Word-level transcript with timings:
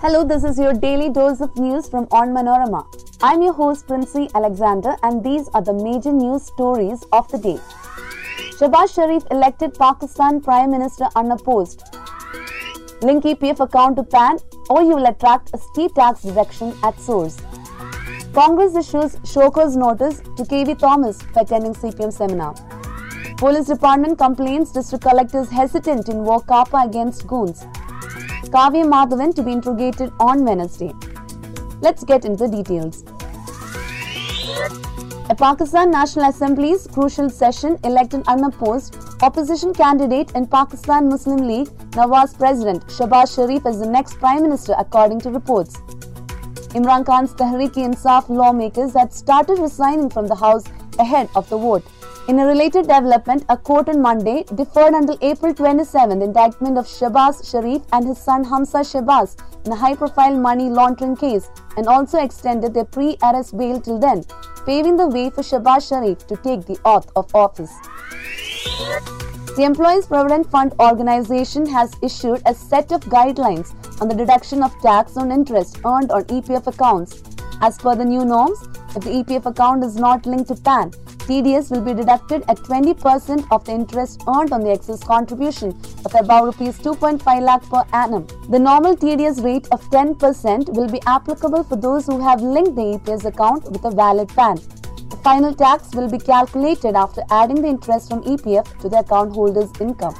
Hello, 0.00 0.22
this 0.22 0.44
is 0.44 0.60
your 0.60 0.74
daily 0.74 1.10
dose 1.10 1.40
of 1.40 1.56
news 1.56 1.88
from 1.88 2.06
Onmanorama. 2.18 2.86
I'm 3.20 3.42
your 3.42 3.52
host 3.52 3.88
Princey 3.88 4.28
Alexander 4.32 4.94
and 5.02 5.24
these 5.24 5.48
are 5.54 5.60
the 5.60 5.72
major 5.72 6.12
news 6.12 6.44
stories 6.44 7.02
of 7.10 7.26
the 7.32 7.38
day. 7.38 7.58
Shehbaz 8.58 8.94
Sharif 8.94 9.24
elected 9.32 9.74
Pakistan 9.74 10.40
Prime 10.40 10.70
Minister 10.70 11.08
unopposed. 11.16 11.82
Link 13.02 13.24
EPF 13.24 13.58
account 13.58 13.96
to 13.96 14.04
PAN 14.04 14.38
or 14.70 14.82
you 14.82 14.94
will 14.94 15.06
attract 15.06 15.50
a 15.52 15.58
steep 15.58 15.96
tax 15.96 16.22
deduction 16.22 16.72
at 16.84 16.96
source. 17.00 17.36
Congress 18.32 18.76
issues 18.76 19.16
show-cause 19.24 19.76
notice 19.76 20.20
to 20.36 20.44
KV 20.44 20.78
Thomas 20.78 21.20
for 21.22 21.40
attending 21.40 21.74
CPM 21.74 22.12
seminar. 22.12 22.54
Police 23.36 23.66
Department 23.66 24.16
complains 24.16 24.70
district 24.70 25.02
collectors 25.02 25.48
hesitant 25.48 26.06
to 26.06 26.12
invoke 26.12 26.46
against 26.72 27.26
goons. 27.26 27.66
Kavya 28.46 28.84
Madhavan 28.84 29.34
to 29.34 29.42
be 29.42 29.52
interrogated 29.52 30.12
on 30.20 30.44
Wednesday. 30.44 30.92
Let's 31.80 32.04
get 32.04 32.24
into 32.24 32.46
the 32.46 32.62
details. 32.62 33.04
A 35.30 35.34
Pakistan 35.34 35.90
National 35.90 36.30
Assembly's 36.30 36.86
crucial 36.86 37.28
session 37.28 37.78
elected 37.84 38.22
unopposed 38.26 38.96
opposition 39.20 39.74
candidate 39.74 40.30
in 40.34 40.46
Pakistan 40.46 41.08
Muslim 41.08 41.46
League 41.46 41.68
Nawaz 41.90 42.36
President 42.36 42.86
Shehbaz 42.86 43.34
Sharif 43.34 43.66
as 43.66 43.78
the 43.78 43.86
next 43.86 44.14
Prime 44.18 44.42
Minister 44.42 44.74
according 44.78 45.20
to 45.20 45.30
reports. 45.30 45.76
Imran 46.78 47.04
Khan's 47.04 47.34
Tehreek-e-Insaf 47.34 48.28
lawmakers 48.28 48.94
had 48.94 49.12
started 49.12 49.58
resigning 49.58 50.08
from 50.08 50.26
the 50.26 50.34
House 50.34 50.64
ahead 50.98 51.28
of 51.34 51.48
the 51.50 51.58
vote. 51.58 51.84
In 52.28 52.38
a 52.40 52.44
related 52.44 52.82
development, 52.82 53.46
a 53.48 53.56
court 53.56 53.88
on 53.88 54.02
Monday 54.02 54.44
deferred 54.54 54.92
until 54.92 55.16
April 55.22 55.54
27 55.54 56.18
the 56.18 56.26
indictment 56.26 56.76
of 56.76 56.84
Shehbaz 56.84 57.50
Sharif 57.50 57.80
and 57.94 58.06
his 58.06 58.18
son 58.18 58.44
Hamza 58.44 58.80
Shahbaz 58.80 59.34
in 59.64 59.72
a 59.72 59.74
high-profile 59.74 60.36
money 60.36 60.68
laundering 60.68 61.16
case 61.16 61.48
and 61.78 61.86
also 61.86 62.18
extended 62.22 62.74
their 62.74 62.84
pre-arrest 62.84 63.56
bail 63.56 63.80
till 63.80 63.98
then, 63.98 64.26
paving 64.66 64.98
the 64.98 65.08
way 65.08 65.30
for 65.30 65.40
Shehbaz 65.40 65.88
Sharif 65.88 66.26
to 66.26 66.36
take 66.36 66.66
the 66.66 66.78
oath 66.84 67.10
of 67.16 67.34
office. 67.34 67.72
The 69.56 69.64
Employees 69.64 70.04
Provident 70.04 70.50
Fund 70.50 70.74
organization 70.80 71.64
has 71.64 71.94
issued 72.02 72.42
a 72.44 72.54
set 72.54 72.92
of 72.92 73.00
guidelines 73.06 73.72
on 74.02 74.08
the 74.08 74.14
deduction 74.14 74.62
of 74.62 74.78
tax 74.82 75.16
on 75.16 75.32
interest 75.32 75.78
earned 75.82 76.10
on 76.10 76.24
EPF 76.24 76.66
accounts. 76.66 77.22
As 77.62 77.78
per 77.78 77.96
the 77.96 78.04
new 78.04 78.26
norms, 78.26 78.68
if 78.94 79.02
the 79.04 79.24
EPF 79.24 79.46
account 79.46 79.82
is 79.82 79.96
not 79.96 80.26
linked 80.26 80.48
to 80.48 80.56
PAN, 80.56 80.92
TDS 81.28 81.70
will 81.70 81.82
be 81.82 81.92
deducted 81.92 82.42
at 82.48 82.56
20% 82.56 83.46
of 83.50 83.62
the 83.66 83.72
interest 83.72 84.22
earned 84.26 84.50
on 84.50 84.62
the 84.62 84.70
excess 84.70 85.04
contribution 85.04 85.78
of 86.06 86.14
about 86.14 86.46
rupees 86.46 86.78
2.5 86.78 87.42
lakh 87.42 87.62
per 87.68 87.84
annum. 87.92 88.26
The 88.48 88.58
normal 88.58 88.96
TDS 88.96 89.44
rate 89.44 89.68
of 89.70 89.82
10% 89.90 90.70
will 90.70 90.88
be 90.88 91.02
applicable 91.06 91.64
for 91.64 91.76
those 91.76 92.06
who 92.06 92.18
have 92.18 92.40
linked 92.40 92.76
the 92.76 92.96
EPS 92.96 93.26
account 93.26 93.70
with 93.70 93.84
a 93.84 93.90
valid 93.90 94.28
PAN. 94.30 94.56
The 95.10 95.20
final 95.22 95.54
tax 95.54 95.94
will 95.94 96.08
be 96.08 96.18
calculated 96.18 96.94
after 96.94 97.22
adding 97.30 97.60
the 97.60 97.68
interest 97.68 98.08
from 98.08 98.22
EPF 98.22 98.78
to 98.80 98.88
the 98.88 99.00
account 99.00 99.34
holder's 99.34 99.70
income. 99.82 100.14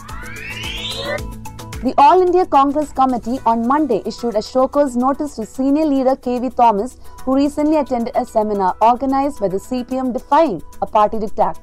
The 1.80 1.94
All 1.96 2.20
India 2.20 2.44
Congress 2.44 2.90
Committee 2.90 3.38
on 3.46 3.64
Monday 3.64 4.02
issued 4.04 4.34
a 4.34 4.42
show-cause 4.42 4.96
notice 4.96 5.36
to 5.36 5.46
senior 5.46 5.86
leader 5.86 6.16
KV 6.16 6.56
Thomas, 6.56 6.98
who 7.22 7.36
recently 7.36 7.76
attended 7.76 8.16
a 8.16 8.24
seminar 8.26 8.76
organized 8.82 9.38
by 9.38 9.46
the 9.46 9.58
CPM 9.58 10.12
defying 10.12 10.60
a 10.82 10.86
party 10.86 11.18
diktat. 11.18 11.56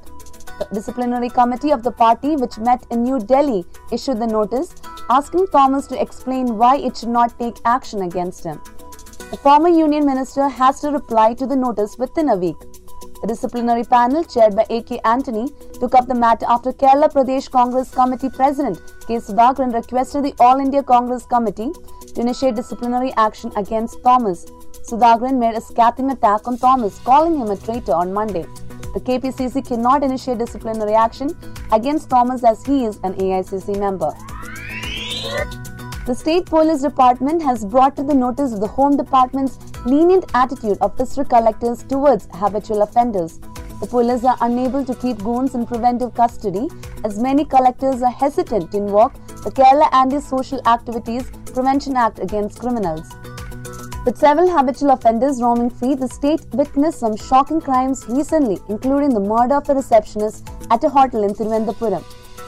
The 0.58 0.68
disciplinary 0.72 1.28
committee 1.28 1.70
of 1.70 1.82
the 1.82 1.90
party, 1.90 2.34
which 2.34 2.56
met 2.56 2.86
in 2.90 3.02
New 3.02 3.18
Delhi, 3.18 3.66
issued 3.92 4.18
the 4.18 4.26
notice 4.26 4.74
asking 5.10 5.48
Thomas 5.48 5.86
to 5.88 6.00
explain 6.00 6.56
why 6.56 6.78
it 6.78 6.96
should 6.96 7.10
not 7.10 7.38
take 7.38 7.56
action 7.66 8.00
against 8.00 8.42
him. 8.42 8.58
The 9.30 9.36
former 9.36 9.68
union 9.68 10.06
minister 10.06 10.48
has 10.48 10.80
to 10.80 10.92
reply 10.92 11.34
to 11.34 11.46
the 11.46 11.56
notice 11.56 11.98
within 11.98 12.30
a 12.30 12.36
week. 12.36 12.56
The 13.26 13.32
disciplinary 13.32 13.82
panel, 13.82 14.22
chaired 14.22 14.54
by 14.54 14.64
A.K. 14.70 15.00
Antony, 15.04 15.48
took 15.80 15.96
up 15.96 16.06
the 16.06 16.14
matter 16.14 16.46
after 16.48 16.72
Kerala 16.72 17.12
Pradesh 17.12 17.50
Congress 17.50 17.90
Committee 17.90 18.30
President 18.30 18.80
K. 19.08 19.16
Sudhakaran 19.16 19.74
requested 19.74 20.22
the 20.22 20.32
All 20.38 20.60
India 20.60 20.80
Congress 20.80 21.26
Committee 21.26 21.72
to 22.14 22.20
initiate 22.20 22.54
disciplinary 22.54 23.12
action 23.16 23.50
against 23.56 24.00
Thomas. 24.04 24.44
Sudhakaran 24.88 25.38
made 25.40 25.56
a 25.56 25.60
scathing 25.60 26.12
attack 26.12 26.46
on 26.46 26.56
Thomas, 26.56 27.00
calling 27.00 27.36
him 27.36 27.50
a 27.50 27.56
traitor 27.56 27.94
on 27.94 28.12
Monday. 28.12 28.44
The 28.94 29.00
KPCC 29.00 29.66
cannot 29.66 30.04
initiate 30.04 30.38
disciplinary 30.38 30.94
action 30.94 31.36
against 31.72 32.08
Thomas 32.08 32.44
as 32.44 32.64
he 32.64 32.84
is 32.84 33.00
an 33.02 33.14
AICC 33.14 33.80
member. 33.80 34.12
The 36.06 36.14
State 36.14 36.46
Police 36.46 36.82
Department 36.82 37.42
has 37.42 37.64
brought 37.64 37.96
to 37.96 38.04
the 38.04 38.14
notice 38.14 38.52
of 38.52 38.60
the 38.60 38.68
Home 38.68 38.96
Department's 38.96 39.58
lenient 39.86 40.24
attitude 40.34 40.78
of 40.80 40.96
district 40.98 41.30
collectors 41.30 41.84
towards 41.84 42.28
habitual 42.32 42.82
offenders. 42.82 43.38
The 43.80 43.86
police 43.86 44.24
are 44.24 44.36
unable 44.40 44.84
to 44.84 44.94
keep 44.94 45.18
goons 45.18 45.54
in 45.54 45.64
preventive 45.64 46.12
custody 46.14 46.68
as 47.04 47.18
many 47.18 47.44
collectors 47.44 48.02
are 48.02 48.10
hesitant 48.10 48.72
to 48.72 48.78
invoke 48.78 49.14
the 49.44 49.50
Kerala 49.50 49.88
Anti-Social 49.92 50.60
Activities 50.66 51.30
Prevention 51.54 51.94
Act 51.96 52.18
against 52.18 52.58
criminals. 52.58 53.06
With 54.04 54.18
several 54.18 54.50
habitual 54.50 54.90
offenders 54.90 55.40
roaming 55.40 55.70
free, 55.70 55.94
the 55.94 56.08
state 56.08 56.44
witnessed 56.52 57.00
some 57.00 57.16
shocking 57.16 57.60
crimes 57.60 58.04
recently, 58.08 58.58
including 58.68 59.10
the 59.10 59.20
murder 59.20 59.56
of 59.56 59.68
a 59.68 59.74
receptionist 59.74 60.48
at 60.70 60.82
a 60.82 60.88
hotel 60.88 61.22
in 61.22 61.30
Thiruvananthapuram. 61.34 62.04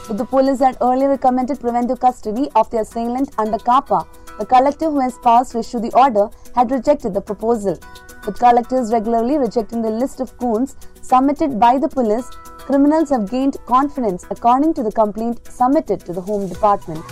But 0.07 0.17
the 0.17 0.25
police 0.25 0.59
had 0.59 0.77
earlier 0.81 1.09
recommended 1.09 1.59
preventive 1.59 1.99
custody 1.99 2.49
of 2.55 2.69
the 2.69 2.79
assailant 2.79 3.33
under 3.37 3.57
KAAPA. 3.57 4.07
The 4.39 4.45
collector 4.45 4.89
who 4.89 5.01
has 5.01 5.17
passed 5.17 5.51
to 5.51 5.59
issue 5.59 5.79
the 5.79 5.91
order 5.93 6.29
had 6.55 6.71
rejected 6.71 7.13
the 7.13 7.19
proposal. 7.19 7.77
With 8.25 8.39
collectors 8.39 8.93
regularly 8.93 9.37
rejecting 9.37 9.81
the 9.81 9.89
list 9.89 10.21
of 10.21 10.37
goons 10.37 10.77
submitted 11.01 11.59
by 11.59 11.77
the 11.77 11.89
police, 11.89 12.29
criminals 12.59 13.09
have 13.09 13.29
gained 13.29 13.57
confidence 13.65 14.25
according 14.29 14.75
to 14.75 14.83
the 14.83 14.93
complaint 14.93 15.41
submitted 15.51 15.99
to 16.05 16.13
the 16.13 16.21
Home 16.21 16.47
Department. 16.47 17.03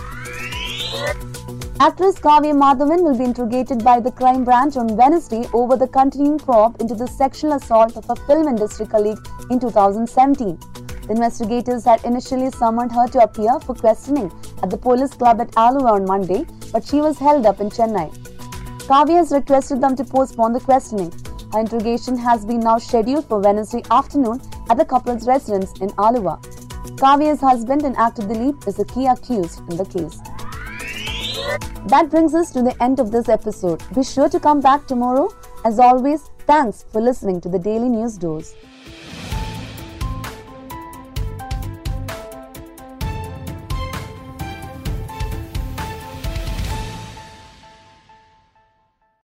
Actress 1.80 2.18
Kavya 2.18 2.54
Madhavan 2.60 3.02
will 3.02 3.16
be 3.16 3.24
interrogated 3.24 3.84
by 3.84 4.00
the 4.00 4.10
crime 4.10 4.42
branch 4.42 4.78
on 4.78 4.96
Wednesday 4.96 5.44
over 5.52 5.76
the 5.76 5.86
continuing 5.86 6.38
probe 6.38 6.80
into 6.80 6.94
the 6.94 7.06
sexual 7.06 7.52
assault 7.52 7.96
of 7.98 8.08
a 8.08 8.16
film 8.26 8.48
industry 8.48 8.86
colleague 8.86 9.18
in 9.50 9.60
2017. 9.60 10.58
The 11.08 11.10
investigators 11.10 11.84
had 11.84 12.02
initially 12.04 12.50
summoned 12.50 12.92
her 12.92 13.06
to 13.08 13.18
appear 13.20 13.60
for 13.60 13.74
questioning 13.74 14.32
at 14.62 14.70
the 14.70 14.76
police 14.76 15.12
club 15.14 15.40
at 15.40 15.50
Aluva 15.52 15.92
on 15.92 16.04
Monday, 16.04 16.46
but 16.72 16.84
she 16.84 16.96
was 16.96 17.18
held 17.18 17.46
up 17.46 17.60
in 17.60 17.68
Chennai. 17.68 18.10
Kavya 18.88 19.16
has 19.16 19.32
requested 19.32 19.80
them 19.80 19.94
to 19.96 20.04
postpone 20.04 20.52
the 20.52 20.60
questioning. 20.60 21.12
Her 21.52 21.60
interrogation 21.60 22.16
has 22.16 22.44
been 22.44 22.60
now 22.60 22.78
scheduled 22.78 23.26
for 23.26 23.40
Wednesday 23.40 23.82
afternoon 23.90 24.40
at 24.70 24.76
the 24.76 24.84
couple's 24.84 25.26
residence 25.26 25.72
in 25.80 25.90
Aluva. 25.90 26.40
Kavya's 26.96 27.40
husband 27.40 27.82
and 27.82 27.96
actor 27.96 28.22
Dileep 28.22 28.66
is 28.66 28.76
the 28.76 28.84
key 28.84 29.06
accused 29.06 29.60
in 29.70 29.76
the 29.76 29.84
case. 29.84 30.18
That 31.88 32.10
brings 32.10 32.34
us 32.34 32.50
to 32.52 32.62
the 32.62 32.76
end 32.82 33.00
of 33.00 33.10
this 33.10 33.28
episode. 33.28 33.82
Be 33.94 34.02
sure 34.02 34.28
to 34.28 34.40
come 34.40 34.60
back 34.60 34.86
tomorrow. 34.86 35.28
As 35.64 35.78
always, 35.78 36.30
thanks 36.46 36.84
for 36.92 37.00
listening 37.00 37.40
to 37.42 37.48
the 37.48 37.58
Daily 37.58 37.88
News 37.88 38.18
Dose. 38.18 38.54